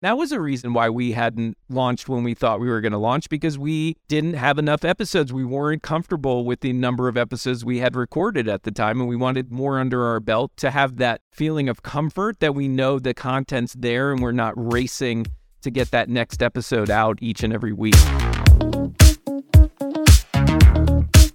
[0.00, 2.98] That was a reason why we hadn't launched when we thought we were going to
[2.98, 5.32] launch because we didn't have enough episodes.
[5.32, 9.08] We weren't comfortable with the number of episodes we had recorded at the time, and
[9.08, 13.00] we wanted more under our belt to have that feeling of comfort that we know
[13.00, 15.26] the content's there and we're not racing
[15.62, 17.96] to get that next episode out each and every week.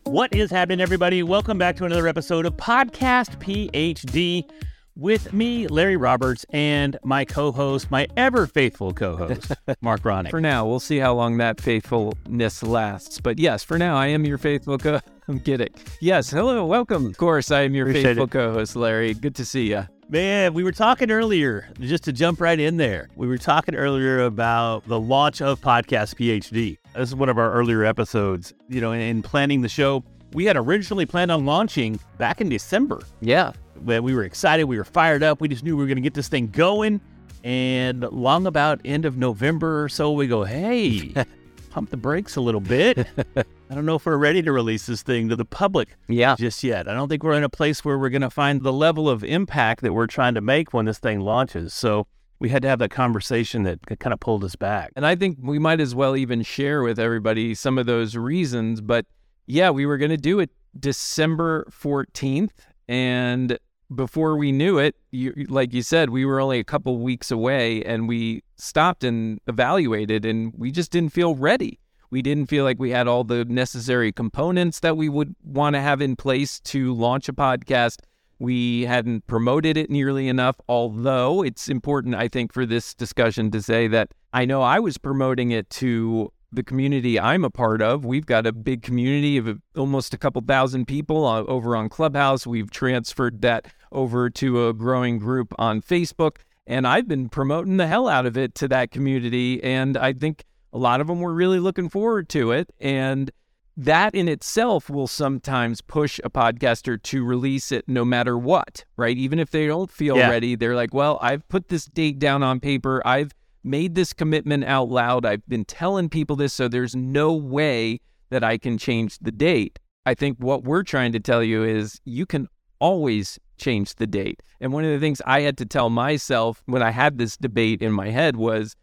[0.05, 1.21] What is happening, everybody?
[1.21, 4.49] Welcome back to another episode of Podcast PhD
[4.95, 9.51] with me, Larry Roberts, and my co host, my ever faithful co host,
[9.81, 10.29] Marc Ronick.
[10.29, 13.19] For now, we'll see how long that faithfulness lasts.
[13.19, 15.69] But yes, for now, I am your faithful co I'm kidding.
[16.01, 17.05] Yes, hello, welcome.
[17.07, 19.13] Of course, I am your Appreciate faithful co host, Larry.
[19.13, 19.87] Good to see you.
[20.09, 23.09] Man, we were talking earlier, just to jump right in there.
[23.15, 26.77] We were talking earlier about the launch of Podcast PhD.
[26.93, 28.53] This is one of our earlier episodes.
[28.67, 30.03] You know, in planning the show,
[30.33, 33.01] we had originally planned on launching back in December.
[33.21, 33.53] Yeah.
[33.81, 34.65] But we were excited.
[34.65, 35.41] We were fired up.
[35.41, 37.01] We just knew we were going to get this thing going.
[37.43, 41.13] And long about end of November or so, we go, hey,
[41.71, 43.05] pump the brakes a little bit.
[43.35, 46.35] I don't know if we're ready to release this thing to the public Yeah.
[46.35, 46.87] just yet.
[46.87, 49.23] I don't think we're in a place where we're going to find the level of
[49.23, 51.73] impact that we're trying to make when this thing launches.
[51.73, 52.05] So
[52.39, 54.91] we had to have that conversation that kind of pulled us back.
[54.95, 58.79] And I think we might as well even share with everybody some of those reasons.
[58.79, 59.05] But
[59.47, 62.51] yeah, we were going to do it December 14th.
[62.87, 63.57] And
[63.93, 67.83] before we knew it, you, like you said, we were only a couple weeks away
[67.83, 71.79] and we stopped and evaluated and we just didn't feel ready.
[72.09, 75.81] We didn't feel like we had all the necessary components that we would want to
[75.81, 78.01] have in place to launch a podcast.
[78.37, 83.61] We hadn't promoted it nearly enough, although it's important, I think, for this discussion to
[83.61, 88.05] say that I know I was promoting it to the community I'm a part of.
[88.05, 92.45] We've got a big community of almost a couple thousand people uh, over on Clubhouse.
[92.47, 96.37] We've transferred that over to a growing group on Facebook,
[96.67, 99.63] and I've been promoting the hell out of it to that community.
[99.63, 102.71] And I think a lot of them were really looking forward to it.
[102.79, 103.31] And
[103.75, 109.17] that in itself will sometimes push a podcaster to release it no matter what, right?
[109.17, 110.29] Even if they don't feel Yeah.
[110.29, 113.01] ready, they're like, well, I've put this date down on paper.
[113.05, 115.25] I've made this commitment out loud.
[115.25, 119.79] I've been telling people this, so there's no way that I can change the date.
[120.05, 122.47] I think what we're trying to tell you is you can
[122.79, 124.41] always change the date.
[124.59, 127.81] And one of the things I had to tell myself when I had this debate
[127.81, 128.75] in my head was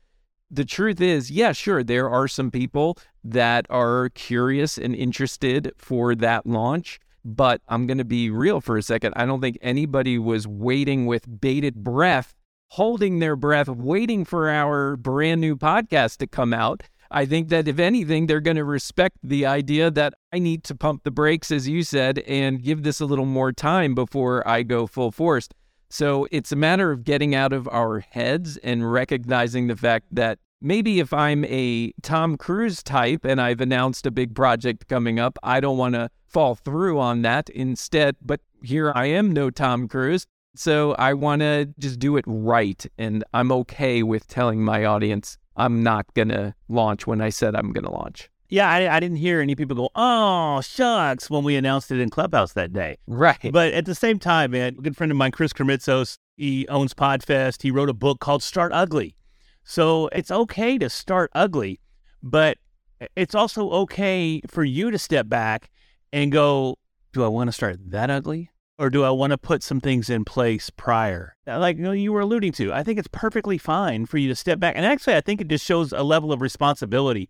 [0.51, 6.15] the truth is, yeah, sure, there are some people that are curious and interested for
[6.15, 6.99] that launch.
[7.23, 9.13] But I'm going to be real for a second.
[9.15, 12.35] I don't think anybody was waiting with bated breath,
[12.71, 16.85] holding their breath, waiting for our brand new podcast to come out.
[17.11, 20.77] I think that if anything, they're going to respect the idea that I need to
[20.77, 24.63] pump the brakes, as you said, and give this a little more time before I
[24.63, 25.49] go full force.
[25.89, 30.39] So it's a matter of getting out of our heads and recognizing the fact that
[30.61, 35.37] maybe if I'm a Tom Cruise type and I've announced a big project coming up,
[35.43, 38.15] I don't want to fall through on that instead.
[38.23, 40.29] But here I am, no Tom Cruise.
[40.55, 42.85] So I want to just do it right.
[42.99, 47.55] And I'm okay with telling my audience I'm not going to launch when I said
[47.55, 48.31] I'm going to launch.
[48.49, 52.11] Yeah, I, I didn't hear any people go, oh, shucks, when we announced it in
[52.11, 52.99] Clubhouse that day.
[53.07, 53.53] Right.
[53.53, 56.93] But at the same time, man, a good friend of mine, Chris Krimitsos, he owns
[56.93, 57.63] Podfest.
[57.63, 59.15] He wrote a book called Start Ugly.
[59.63, 61.79] So it's okay to start ugly,
[62.25, 62.59] but
[63.15, 65.71] it's also okay for you to step back
[66.13, 66.77] and go,
[67.13, 68.51] do I want to start that ugly?
[68.81, 71.37] Or do I want to put some things in place prior?
[71.47, 74.27] Uh, like you, know, you were alluding to, I think it's perfectly fine for you
[74.29, 74.75] to step back.
[74.75, 77.29] And actually, I think it just shows a level of responsibility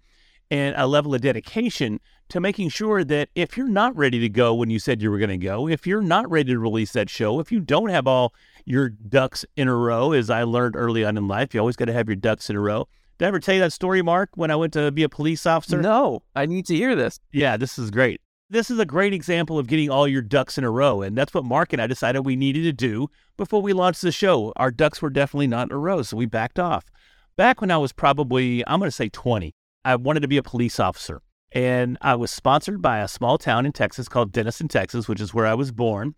[0.49, 4.55] and a level of dedication to making sure that if you're not ready to go
[4.55, 7.11] when you said you were going to go, if you're not ready to release that
[7.11, 8.33] show, if you don't have all
[8.65, 11.87] your ducks in a row, as I learned early on in life, you always got
[11.87, 12.87] to have your ducks in a row.
[13.19, 15.47] Did I ever tell you that story, Marc, when I went to be a police
[15.47, 15.83] officer?
[15.83, 17.19] No, I need to hear this.
[17.33, 18.21] Yeah, this is great.
[18.53, 21.03] This is a great example of getting all your ducks in a row.
[21.03, 23.07] And that's what Marc and I decided we needed to do
[23.37, 24.53] before we launched the show.
[24.57, 26.85] Our ducks were definitely not in a row, so we backed off.
[27.37, 29.55] Back when I was probably, I'm going to say 20,
[29.85, 31.23] I wanted to be a police officer.
[31.53, 35.33] And I was sponsored by a small town in Texas called Denison, Texas, which is
[35.33, 36.17] where I was born.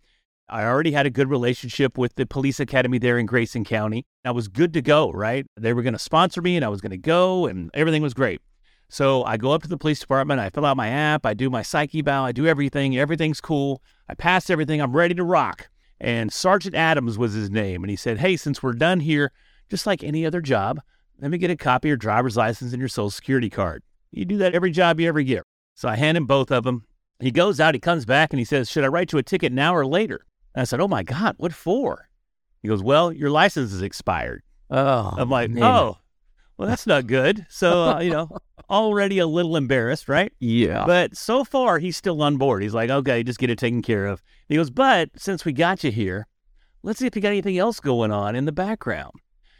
[0.49, 4.07] I already had a good relationship with the police academy there in Grayson County.
[4.25, 5.45] I was good to go, right?
[5.55, 8.15] They were going to sponsor me and I was going to go, and everything was
[8.15, 8.41] great.
[8.89, 11.49] So I go up to the police department, I fill out my app, I do
[11.49, 13.81] my psyche bow, I do everything, everything's cool.
[14.07, 15.69] I pass everything, I'm ready to rock.
[15.99, 17.83] And Sergeant Adams was his name.
[17.83, 19.31] And he said, Hey, since we're done here,
[19.69, 20.79] just like any other job,
[21.19, 23.83] let me get a copy of your driver's license and your social security card.
[24.11, 25.43] You do that every job you ever get.
[25.75, 26.85] So I hand him both of them.
[27.19, 29.51] He goes out, he comes back, and he says, Should I write you a ticket
[29.51, 30.25] now or later?
[30.53, 32.09] And I said, Oh my God, what for?
[32.61, 34.43] He goes, Well, your license is expired.
[34.69, 35.63] Oh, I'm like, man.
[35.63, 35.97] Oh,
[36.57, 37.45] Well, that's not good.
[37.49, 38.29] So, uh, you know,
[38.69, 40.31] already a little embarrassed, right?
[40.39, 40.85] Yeah.
[40.85, 42.61] But so far, he's still on board.
[42.61, 44.21] He's like, okay, just get it taken care of.
[44.47, 46.27] He goes, but since we got you here,
[46.83, 49.13] let's see if you got anything else going on in the background.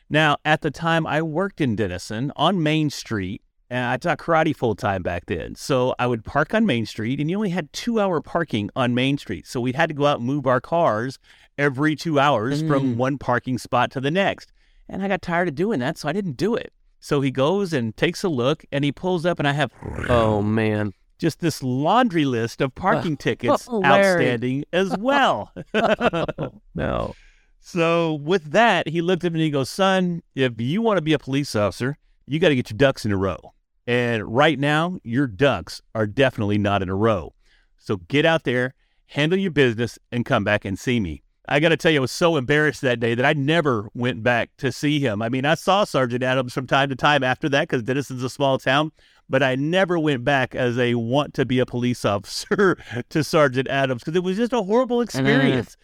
[0.09, 3.41] Now, at the time, I worked in Denison on Main Street,
[3.71, 5.55] and I taught karate full time back then.
[5.55, 8.93] So I would park on Main Street, and you only had two hour parking on
[8.93, 9.47] Main Street.
[9.47, 11.17] So we had to go out and move our cars
[11.57, 12.67] every two hours Mm.
[12.67, 14.51] from one parking spot to the next.
[14.87, 16.71] And I got tired of doing that, so I didn't do it.
[17.03, 19.73] So he goes and takes a look, and he pulls up, and I have
[20.07, 20.93] oh man.
[21.17, 25.51] just this laundry list of parking tickets oh, outstanding as well.
[25.73, 26.25] Oh,
[26.73, 27.13] no.
[27.59, 31.01] so with that, he looked at me and he goes, "Son, if you want to
[31.01, 33.51] be a police officer, you got to get your ducks in a row.
[33.85, 37.33] And right now, your ducks are definitely not in a row.
[37.77, 38.75] So get out there,
[39.07, 42.01] handle your business, and come back and see me." I got to tell you, I
[42.01, 45.21] was so embarrassed that day that I never went back to see him.
[45.21, 48.29] I mean, I saw Sergeant Adams from time to time after that because Denison's a
[48.29, 48.91] small town,
[49.29, 52.77] but I never went back as a want to be a police officer
[53.09, 55.75] to Sergeant Adams because it was just a horrible experience.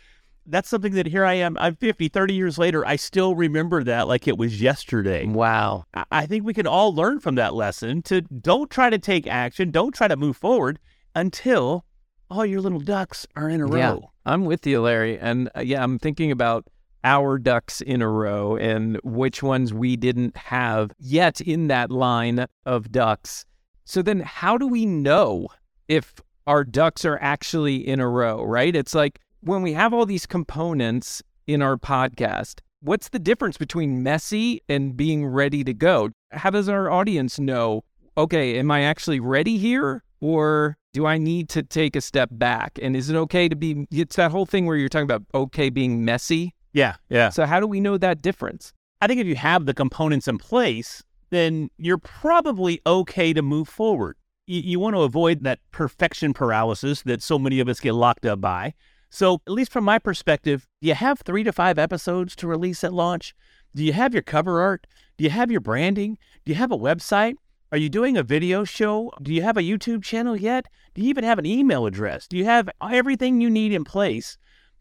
[0.45, 4.07] That's something that here I am, I'm 50, 30 years later, I still remember that
[4.07, 5.25] like it was yesterday.
[5.25, 5.85] Wow.
[5.93, 9.27] I- I think we can all learn from that lesson to don't try to take
[9.27, 10.79] action, don't try to move forward
[11.13, 11.85] until
[12.31, 13.95] all your little ducks are in a Yeah.
[14.29, 15.17] I'm with you, Larry.
[15.17, 16.67] And uh, yeah, I'm thinking about
[17.03, 22.45] our ducks in a row and which ones we didn't have yet in that line
[22.63, 23.45] of ducks.
[23.85, 25.47] So then, how do we know
[25.87, 26.13] if
[26.45, 28.75] our ducks are actually in a row, right?
[28.75, 34.03] It's like when we have all these components in our podcast, what's the difference between
[34.03, 36.09] messy and being ready to go?
[36.31, 37.83] How does our audience know,
[38.15, 40.03] okay, am I actually ready here?
[40.21, 42.77] Or do I need to take a step back?
[42.81, 45.69] And is it okay to be, it's that whole thing where you're talking about okay
[45.69, 46.53] being messy.
[46.73, 47.29] Yeah, yeah.
[47.29, 48.73] So, how do we know that difference?
[49.01, 53.67] I think if you have the components in place, then you're probably okay to move
[53.67, 54.17] forward.
[54.45, 58.25] You, you want to avoid that perfection paralysis that so many of us get locked
[58.25, 58.73] up by.
[59.09, 62.83] So, at least from my perspective, do you have three to five episodes to release
[62.83, 63.33] at launch?
[63.75, 64.85] Do you have your cover art?
[65.17, 66.17] Do you have your branding?
[66.45, 67.35] Do you have a website?
[67.71, 69.11] Are you doing a video show?
[69.21, 70.65] Do you have a YouTube channel yet?
[70.95, 72.27] Do you even have an email address?
[72.27, 74.39] Do you have everything you need in place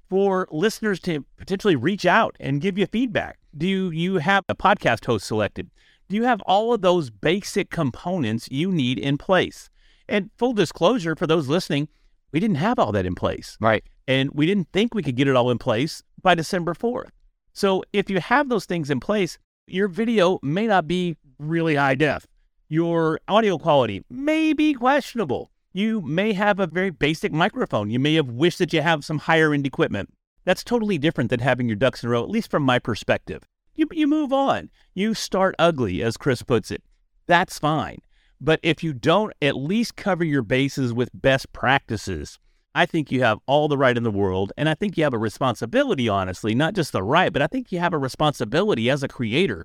[0.09, 3.41] for listeners to potentially reach out and give you feedback?
[3.55, 5.71] Do you, you have a podcast host selected?
[6.09, 9.69] Do you have all of those basic components you need in place?
[10.09, 11.89] And full disclosure for those listening,
[12.33, 13.59] we didn't have all that in place.
[13.61, 13.85] Right.
[14.07, 17.11] And we didn't think we could get it all in place by December 4th.
[17.53, 21.95] So if you have those things in place, your video may not be really high
[21.95, 22.27] def.
[22.71, 25.51] Your audio quality may be questionable.
[25.73, 27.89] You may have a very basic microphone.
[27.89, 30.13] You may have wished that you have some higher end equipment.
[30.45, 33.43] That's totally different than having your ducks in a row, at least from my perspective.
[33.75, 34.69] You, you move on.
[34.93, 36.83] You start ugly, as Chris puts it.
[37.27, 38.01] That's fine.
[38.39, 42.39] But if you don't at least cover your bases with best practices,
[42.75, 44.53] I think you have all the right in the world.
[44.59, 47.73] And I think you have a responsibility, honestly, not just the right, but I think
[47.73, 49.65] you have a responsibility as a creator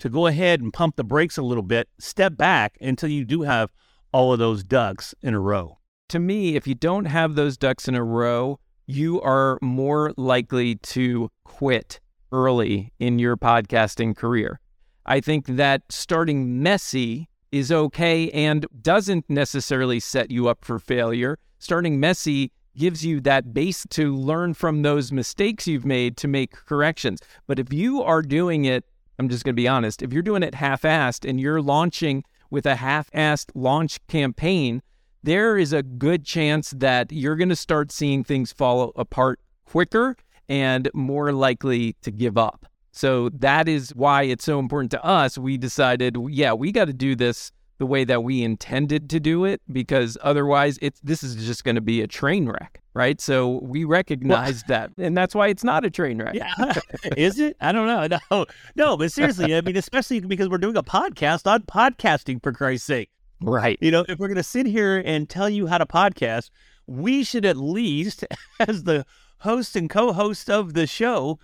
[0.00, 3.42] to go ahead and pump the brakes a little bit, step back until you do
[3.42, 3.70] have
[4.12, 5.78] all of those ducks in a row.
[6.08, 10.74] To me, if you don't have those ducks in a row, you are more likely
[10.76, 12.00] to quit
[12.32, 14.60] early in your podcasting career.
[15.06, 21.38] I think that starting messy is okay and doesn't necessarily set you up for failure.
[21.58, 26.52] Starting messy gives you that base to learn from those mistakes you've made to make
[26.52, 27.20] corrections.
[27.46, 28.84] But if you are doing it,
[29.20, 32.24] I'm just going to be honest, if you're doing it half assed and you're launching
[32.48, 34.80] with a half assed launch campaign,
[35.22, 40.16] there is a good chance that you're going to start seeing things fall apart quicker
[40.48, 42.64] and more likely to give up.
[42.92, 45.36] So that is why it's so important to us.
[45.36, 49.46] We decided, yeah, we got to do this the way that we intended to do
[49.46, 53.22] it because otherwise it's this is just going to be a train wreck, right?
[53.22, 54.90] So we recognized that.
[54.98, 56.34] And that's why it's not a train wreck.
[56.34, 56.74] Yeah.
[57.16, 57.56] Is it?
[57.60, 58.18] I don't know.
[58.30, 58.46] No,
[58.76, 62.86] no, but seriously, I mean, especially because we're doing a podcast on podcasting, for Christ's
[62.86, 63.08] sake.
[63.40, 63.78] Right.
[63.80, 66.50] You know, if we're going to sit here and tell you how to podcast,
[66.86, 68.26] we should at least,
[68.60, 69.06] as the
[69.38, 71.38] host and co host of the show,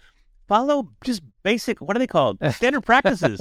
[0.46, 2.38] follow just basic, what are they called?
[2.52, 3.40] Standard practices.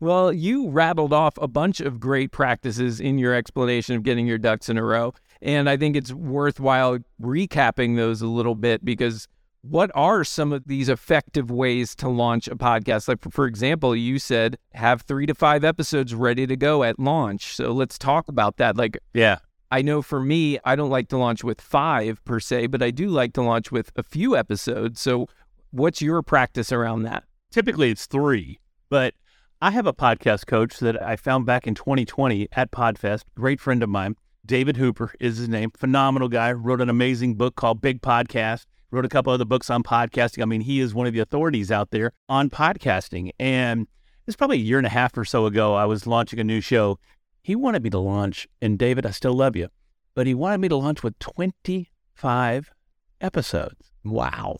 [0.00, 4.38] Well, you rattled off a bunch of great practices in your explanation of getting your
[4.38, 5.14] ducks in a row.
[5.40, 9.28] And I think it's worthwhile recapping those a little bit because
[9.62, 13.06] what are some of these effective ways to launch a podcast?
[13.06, 17.54] Like, for example, you said have three to five episodes ready to go at launch.
[17.54, 18.76] So let's talk about that.
[18.76, 19.38] Like, yeah.
[19.70, 22.90] I know for me, I don't like to launch with five per se, but I
[22.90, 25.00] do like to launch with a few episodes.
[25.00, 25.28] So,
[25.72, 27.24] what's your practice around that?
[27.50, 29.14] Typically it's three, but
[29.60, 33.22] I have a podcast coach that I found back in 2020 at Podfest.
[33.36, 34.16] Great friend of mine.
[34.44, 35.70] David Hooper is his name.
[35.70, 36.52] Phenomenal guy.
[36.52, 38.66] Wrote an amazing book called Big Podcast.
[38.90, 40.42] Wrote a couple other books on podcasting.
[40.42, 43.30] I mean, he is one of the authorities out there on podcasting.
[43.38, 43.86] And
[44.26, 45.74] it's probably a year and a half or so ago.
[45.74, 46.98] I was launching a new show.
[47.42, 49.68] He wanted me to launch, and David, I still love you,
[50.14, 52.70] but he wanted me to launch with 25
[53.20, 53.90] episodes.
[54.04, 54.58] Wow.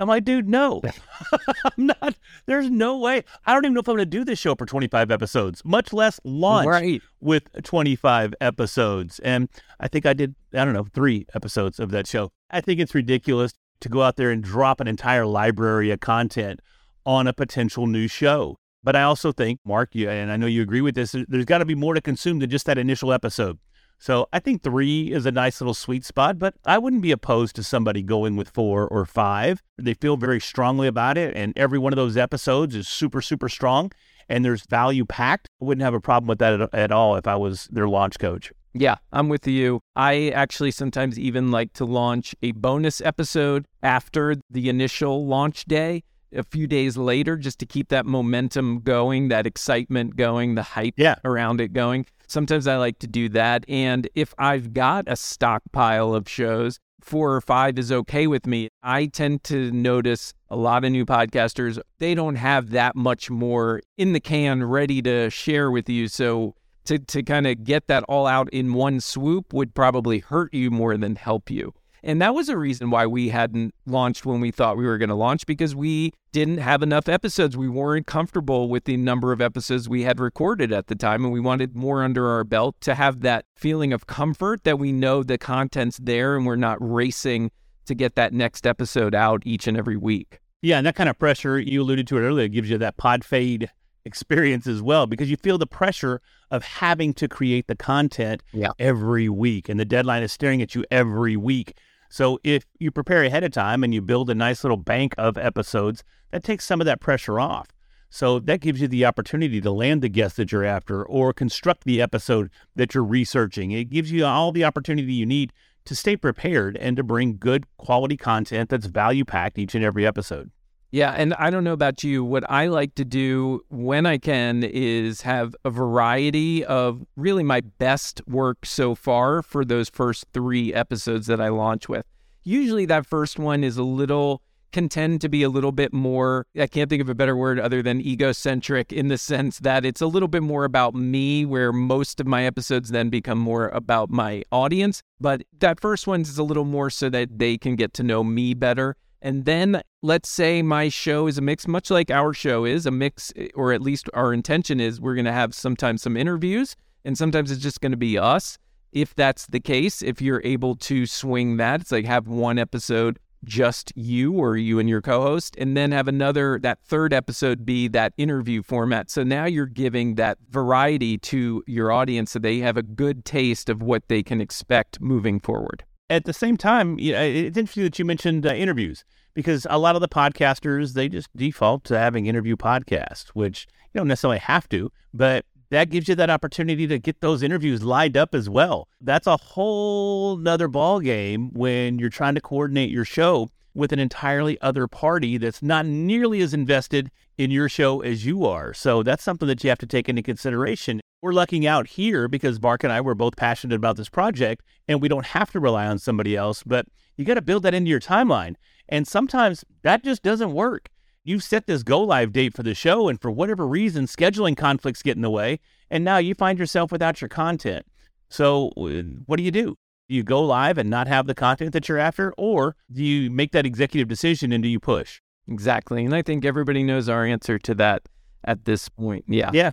[0.00, 0.80] I'm like, dude, no,
[1.64, 2.14] I'm not.
[2.46, 3.24] There's no way.
[3.46, 5.92] I don't even know if I'm going to do this show for 25 episodes, much
[5.92, 7.02] less launch Right.
[7.20, 9.18] with 25 episodes.
[9.20, 9.48] And
[9.80, 12.30] I think I did, I don't know, three episodes of that show.
[12.50, 16.60] I think it's ridiculous to go out there and drop an entire library of content
[17.04, 18.56] on a potential new show.
[18.84, 21.58] But I also think, Marc, you, and I know you agree with this, there's got
[21.58, 23.58] to be more to consume than just that initial episode.
[23.98, 27.56] So I think three is a nice little sweet spot, but I wouldn't be opposed
[27.56, 29.62] to somebody going with four or five.
[29.76, 33.48] They feel very strongly about it, and every one of those episodes is super, super
[33.48, 33.90] strong,
[34.28, 35.48] and there's value packed.
[35.60, 38.18] I wouldn't have a problem with that at, at all if I was their launch
[38.20, 38.52] coach.
[38.74, 39.80] Yeah, I'm with you.
[39.96, 46.04] I actually sometimes even like to launch a bonus episode after the initial launch day,
[46.34, 50.94] a few days later, just to keep that momentum going, that excitement going, the hype
[50.96, 51.16] Yeah.
[51.24, 52.06] around it going.
[52.26, 53.64] Sometimes I like to do that.
[53.68, 58.68] And if I've got a stockpile of shows, four or five is okay with me.
[58.82, 63.80] I tend to notice a lot of new podcasters, they don't have that much more
[63.96, 66.08] in the can ready to share with you.
[66.08, 66.54] So
[66.84, 70.70] to, to kind of get that all out in one swoop would probably hurt you
[70.70, 71.72] more than help you.
[72.02, 75.08] And that was a reason why we hadn't launched when we thought we were going
[75.08, 77.56] to launch because we didn't have enough episodes.
[77.56, 81.32] We weren't comfortable with the number of episodes we had recorded at the time, and
[81.32, 85.22] we wanted more under our belt to have that feeling of comfort that we know
[85.22, 87.50] the content's there and we're not racing
[87.86, 90.40] to get that next episode out each and every week.
[90.62, 93.24] Yeah, and that kind of pressure, you alluded to it earlier, gives you that pod
[93.24, 93.70] fade
[94.04, 98.70] experience as well because you feel the pressure of having to create the content Yeah.
[98.78, 101.76] every week and the deadline is staring at you every week.
[102.08, 105.36] So if you prepare ahead of time and you build a nice little bank of
[105.36, 107.68] episodes, that takes some of that pressure off.
[108.10, 111.84] So that gives you the opportunity to land the guest that you're after or construct
[111.84, 113.70] the episode that you're researching.
[113.70, 115.52] It gives you all the opportunity you need
[115.84, 120.06] to stay prepared and to bring good quality content that's value packed each and every
[120.06, 120.50] episode.
[120.90, 122.24] Yeah, and I don't know about you.
[122.24, 127.60] What I like to do when I can is have a variety of really my
[127.60, 132.06] best work so far for those first three episodes that I launch with.
[132.42, 134.40] Usually that first one is a little
[134.70, 137.58] can tend to be a little bit more I can't think of a better word
[137.58, 141.72] other than egocentric in the sense that it's a little bit more about me where
[141.72, 146.36] most of my episodes then become more about my audience but that first one is
[146.36, 150.28] a little more so that they can get to know me better and then let's
[150.28, 153.72] say my show is a mix, much like our show is a mix, eh, or
[153.72, 157.62] at least our intention is we're going to have sometimes some interviews and sometimes it's
[157.62, 158.58] just going to be us.
[158.92, 163.18] If that's the case, if you're able to swing that, it's like have one episode
[163.44, 167.86] just you or you and your co-host and then have another that third episode be
[167.86, 172.76] that interview format so now you're giving that variety to your audience so they have
[172.76, 177.58] a good taste of what they can expect moving forward At the same time, it's
[177.58, 181.84] interesting that you mentioned uh, interviews because a lot of the podcasters they just default
[181.84, 186.30] to having interview podcasts, which you don't necessarily have to, but that gives you that
[186.30, 188.88] opportunity to get those interviews lined up as well.
[189.02, 193.98] That's a whole nother ball game when you're trying to coordinate your show with an
[193.98, 198.72] entirely other party that's not nearly as invested in your show as you are.
[198.72, 201.00] So that's something that you have to take into consideration.
[201.20, 205.02] We're lucking out here because Marc and I were both passionate about this project and
[205.02, 207.90] we don't have to rely on somebody else, but you got to build that into
[207.90, 208.54] your timeline.
[208.88, 210.90] And sometimes that just doesn't work.
[211.24, 215.02] You've set this go live date for the show, and for whatever reason, scheduling conflicts
[215.02, 215.60] get in the way,
[215.90, 217.84] and now you find yourself without your content.
[218.30, 219.76] So, uh, what do you do?
[220.08, 223.30] Do you go live and not have the content that you're after, or do you
[223.30, 225.20] make that executive decision and do you push?
[225.48, 226.02] Exactly.
[226.02, 228.08] And I think everybody knows our answer to that
[228.44, 229.24] at this point.
[229.28, 229.50] Yeah.
[229.52, 229.72] Yeah.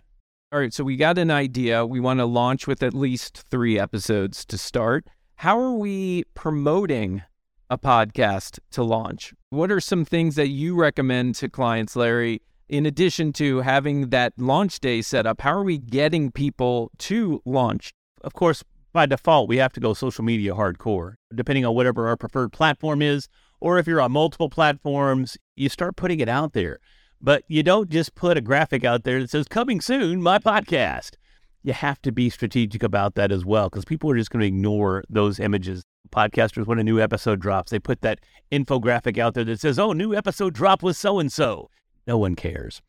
[0.52, 0.74] All right.
[0.74, 1.86] So we got an idea.
[1.86, 5.06] We want to launch with at least three episodes to start.
[5.38, 7.24] How are we promoting
[7.70, 9.34] a podcast to launch?
[9.50, 12.42] What are some things that you recommend to clients, Larry?
[12.70, 17.42] In addition to having that launch day set up, how are we getting people to
[17.44, 17.92] launch?
[18.22, 22.16] Of course, by default, we have to go social media hardcore, depending on whatever our
[22.16, 23.28] preferred platform is.
[23.60, 26.80] Or if you're on multiple platforms, you start putting it out there.
[27.26, 31.16] But you don't just put a graphic out there that says, coming soon, my podcast.
[31.64, 34.48] You have to be strategic about that as well, because people are just going to
[34.48, 35.82] ignore those images.
[36.12, 38.20] Podcasters, when a new episode drops, they put that
[38.52, 41.72] infographic out there that says, oh, new episode drop with so and so.
[42.06, 42.84] No one cares.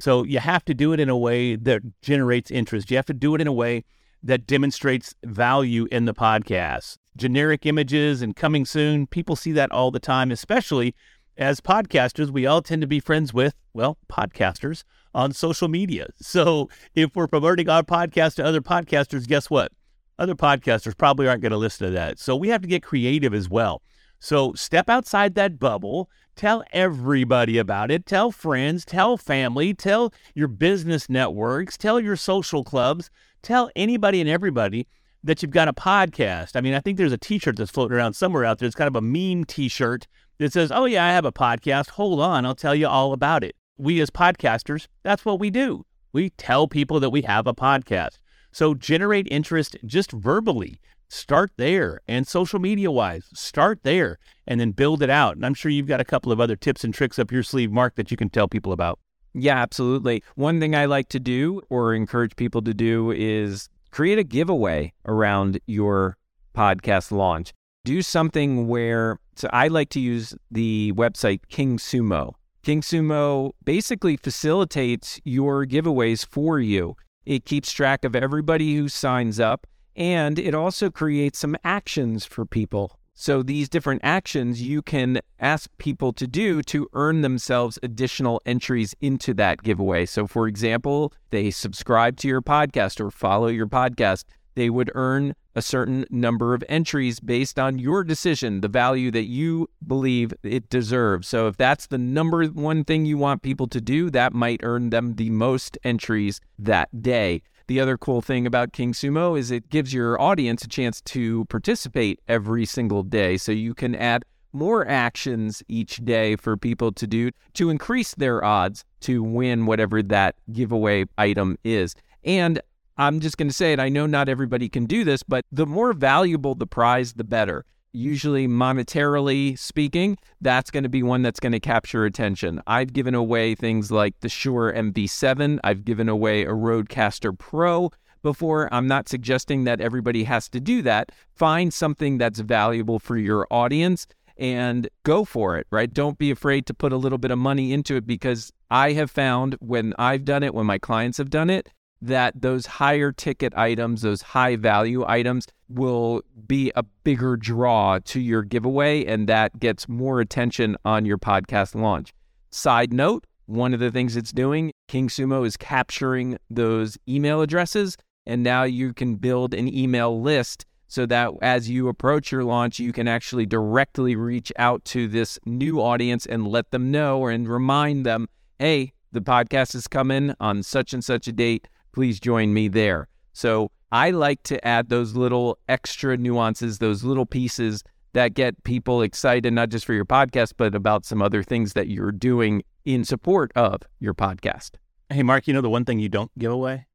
[0.00, 2.90] So you have to do it in a way that generates interest.
[2.90, 3.84] You have to do it in a way
[4.24, 6.96] that demonstrates value in the podcast.
[7.16, 10.96] Generic images and coming soon, people see that all the time, especially
[11.38, 12.30] as podcasters.
[12.30, 14.82] We all tend to be friends with, well, podcasters
[15.14, 16.08] on social media.
[16.20, 19.72] So if we're promoting our podcast to other podcasters, guess what?
[20.18, 22.18] Other podcasters probably aren't going to listen to that.
[22.18, 23.82] So we have to get creative as well.
[24.18, 30.48] So step outside that bubble, tell everybody about it, tell friends, tell family, tell your
[30.48, 33.10] business networks, tell your social clubs,
[33.42, 34.88] tell anybody and everybody
[35.22, 36.56] that you've got a podcast.
[36.56, 38.66] I mean, I think there's a t shirt that's floating around somewhere out there.
[38.66, 41.90] It's kind of a meme t shirt that says, Oh, yeah, I have a podcast.
[41.90, 43.56] Hold on, I'll tell you all about it.
[43.76, 45.84] We as podcasters, that's what we do.
[46.12, 48.18] We tell people that we have a podcast.
[48.50, 50.80] So generate interest just verbally.
[51.08, 52.00] Start there.
[52.08, 55.36] And social media wise, start there and then build it out.
[55.36, 57.70] And I'm sure you've got a couple of other tips and tricks up your sleeve,
[57.70, 58.98] Marc, that you can tell people about.
[59.34, 60.22] Yeah, absolutely.
[60.34, 64.92] One thing I like to do or encourage people to do is create a giveaway
[65.06, 66.16] around your
[66.54, 67.52] podcast launch.
[67.88, 72.34] Do something where, so I like to use the website King Sumo.
[72.62, 76.96] King Sumo basically facilitates your giveaways for you.
[77.24, 79.66] It keeps track of everybody who signs up
[79.96, 82.98] and it also creates some actions for people.
[83.14, 88.94] So, these different actions you can ask people to do to earn themselves additional entries
[89.00, 90.04] into that giveaway.
[90.04, 94.24] So, for example, they subscribe to your podcast or follow your podcast,
[94.56, 99.24] they would earn a certain number of entries based on your decision, the value that
[99.24, 101.28] you believe it deserves.
[101.28, 104.90] So if that's the number one thing you want people to do, that might earn
[104.90, 107.42] them the most entries that day.
[107.66, 111.44] The other cool thing about King Sumo is it gives your audience a chance to
[111.46, 113.36] participate every single day.
[113.36, 118.42] So you can add more actions each day for people to do to increase their
[118.42, 121.94] odds to win whatever that giveaway item is.
[122.24, 122.60] And
[122.98, 123.78] I'm just going to say it.
[123.78, 127.64] I know not everybody can do this, but the more valuable the prize, the better.
[127.92, 132.60] Usually, monetarily speaking, that's going to be one that's going to capture attention.
[132.66, 137.90] I've given away things like the Shure MV7, I've given away a Rodecaster Pro
[138.22, 138.68] before.
[138.74, 141.12] I'm not suggesting that everybody has to do that.
[141.34, 144.06] Find something that's valuable for your audience
[144.36, 145.92] and go for it, right?
[145.92, 149.10] Don't be afraid to put a little bit of money into it because I have
[149.10, 151.68] found when I've done it, when my clients have done it,
[152.00, 158.20] that those higher ticket items, those high value items, will be a bigger draw to
[158.20, 162.12] your giveaway, and that gets more attention on your podcast launch.
[162.50, 167.96] Side note one of the things it's doing, King Sumo is capturing those email addresses,
[168.26, 172.78] and now you can build an email list so that as you approach your launch,
[172.78, 177.48] you can actually directly reach out to this new audience and let them know and
[177.48, 182.52] remind them, hey, the podcast is coming on such and such a date please join
[182.52, 183.08] me there.
[183.32, 189.02] So I like to add those little extra nuances, those little pieces that get people
[189.02, 193.04] excited, not just for your podcast, but about some other things that you're doing in
[193.04, 194.72] support of your podcast.
[195.10, 196.86] Hey, Marc, you know the one thing you don't give away?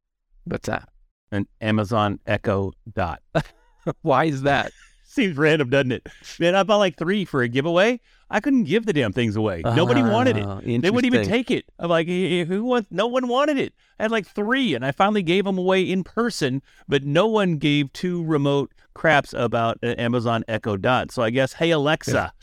[0.45, 0.89] What's that?
[1.31, 3.21] An Amazon Echo Dot.
[4.01, 4.71] Why is that?
[5.03, 6.07] Seems random, doesn't it?
[6.39, 7.99] Man, I bought like three for a giveaway.
[8.33, 9.61] I couldn't give the damn things away.
[9.63, 10.43] Nobody wanted it.
[10.45, 11.65] Ah, They wouldn't even take it.
[11.79, 12.89] I'm like, "Eh, who wants?
[12.91, 13.73] No one wanted it.
[13.99, 17.57] I had like three, and I finally gave them away in person, but no one
[17.57, 21.11] gave two remote craps about an Amazon Echo Dot.
[21.11, 22.33] So I guess, hey Alexa,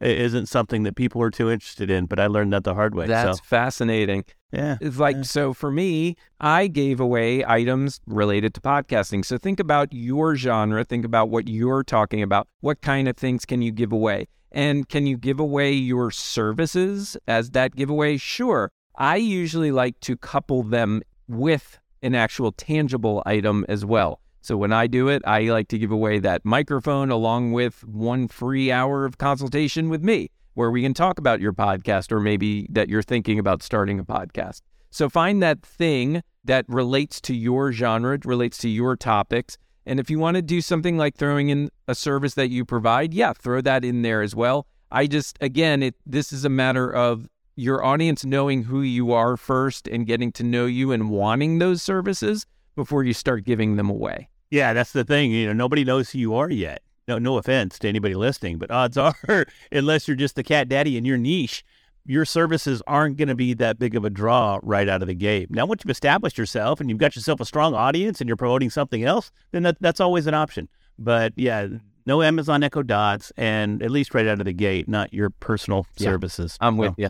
[0.00, 2.06] isn't something that people are too interested in.
[2.06, 3.06] But I learned that the hard way.
[3.06, 4.24] That's so fascinating.
[4.52, 5.22] yeah, It's like, Yeah.
[5.22, 9.24] so for me, I gave away items related to podcasting.
[9.24, 12.48] So think about your genre, think about what you're talking about.
[12.60, 14.26] What kind of things can you give away?
[14.52, 18.18] And can you give away your services as that giveaway?
[18.18, 18.70] Sure.
[18.96, 24.20] I usually like to couple them with an actual tangible item as well.
[24.42, 28.28] So when I do it, I like to give away that microphone along with one
[28.28, 32.66] free hour of consultation with me where we can talk about your podcast or maybe
[32.70, 34.60] that you're thinking about starting a podcast.
[34.90, 39.56] So find that thing that relates to your genre, relates to your topics.
[39.86, 43.12] And if you want to do something like throwing in a service that you provide,
[43.12, 44.66] yeah, throw that in there as well.
[44.90, 49.36] I just again, it this is a matter of your audience knowing who you are
[49.36, 53.90] first and getting to know you and wanting those services before you start giving them
[53.90, 54.28] away.
[54.50, 55.30] yeah, that's the thing.
[55.30, 56.82] You know, nobody knows who you are yet.
[57.08, 60.96] No, no offense to anybody listening, but odds are, unless you're just the cat daddy
[60.96, 61.64] in your niche,
[62.04, 65.14] your services aren't going to be that big of a draw right out of the
[65.14, 65.50] gate.
[65.50, 68.70] Now, once you've established yourself and you've got yourself a strong audience and you're promoting
[68.70, 70.68] something else, then that, that's always an option.
[70.98, 71.68] But yeah,
[72.04, 75.86] no Amazon Echo Dots, and at least right out of the gate, not your personal
[75.96, 76.10] Yeah.
[76.10, 76.56] services.
[76.60, 77.08] I'm with So- you.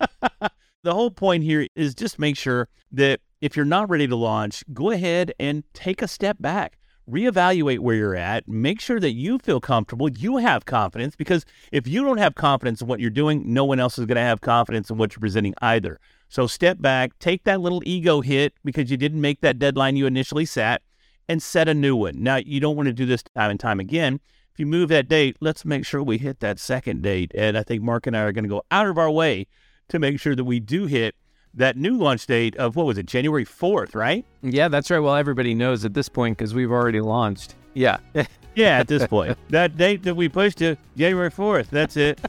[0.82, 4.64] the whole point here is just make sure that if you're not ready to launch,
[4.72, 6.78] go ahead and take a step back.
[7.08, 8.48] Reevaluate where you're at.
[8.48, 10.08] Make sure that you feel comfortable.
[10.10, 13.78] You have confidence because if you don't have confidence in what you're doing, no one
[13.78, 16.00] else is going to have confidence in what you're presenting either.
[16.28, 20.06] So step back, take that little ego hit because you didn't make that deadline you
[20.06, 20.82] initially set,
[21.28, 22.22] and set a new one.
[22.22, 24.20] Now, you don't want to do this time and time again.
[24.52, 27.30] If you move that date, let's make sure we hit that second date.
[27.34, 29.46] And I think Marc and I are going to go out of our way
[29.88, 31.14] to make sure that we do hit
[31.56, 34.24] that new launch date of what was it, January 4th, right?
[34.42, 34.98] Yeah, that's right.
[34.98, 37.54] Well, everybody knows at this point because we've already launched.
[37.74, 37.98] Yeah.
[38.54, 39.36] yeah, at this point.
[39.50, 41.68] that date that we pushed to January 4th.
[41.68, 42.20] That's it.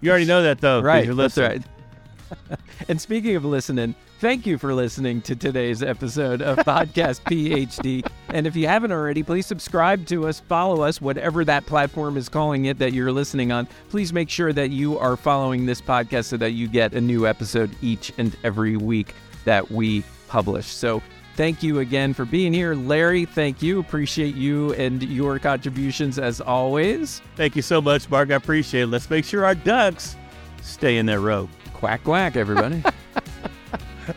[0.00, 0.80] You already know that, though.
[0.82, 1.08] Right.
[1.14, 1.62] That's right.
[2.88, 8.06] and speaking of listening, thank you for listening to today's episode of Podcast PhD.
[8.28, 12.28] And if you haven't already, please subscribe to us, follow us, whatever that platform is
[12.28, 13.68] calling it that you're listening on.
[13.88, 17.26] Please make sure that you are following this podcast so that you get a new
[17.26, 20.66] episode each and every week that we publish.
[20.66, 21.02] So
[21.36, 22.74] thank you again for being here.
[22.74, 23.78] Larry, thank you.
[23.78, 27.22] Appreciate you and your contributions as always.
[27.36, 28.30] Thank you so much, Marc.
[28.30, 28.86] I appreciate it.
[28.88, 30.16] Let's make sure our ducks
[30.62, 31.48] stay in their row.
[31.74, 32.82] Quack, quack, everybody.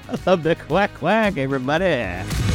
[0.10, 2.49] I love the quack, quack, everybody.